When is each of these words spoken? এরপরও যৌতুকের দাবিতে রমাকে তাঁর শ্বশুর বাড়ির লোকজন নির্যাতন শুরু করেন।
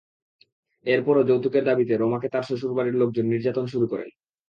এরপরও 0.85 1.27
যৌতুকের 1.29 1.63
দাবিতে 1.65 1.93
রমাকে 1.95 2.27
তাঁর 2.29 2.47
শ্বশুর 2.49 2.71
বাড়ির 2.77 2.99
লোকজন 3.01 3.25
নির্যাতন 3.27 3.65
শুরু 3.73 3.85
করেন। 3.91 4.09